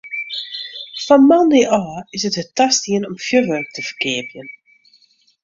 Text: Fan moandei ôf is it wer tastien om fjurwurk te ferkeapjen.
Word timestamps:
Fan 1.05 1.23
moandei 1.29 1.65
ôf 1.79 1.93
is 2.15 2.23
it 2.29 2.37
wer 2.39 2.49
tastien 2.57 3.07
om 3.09 3.15
fjurwurk 3.25 3.67
te 3.71 3.81
ferkeapjen. 3.87 4.49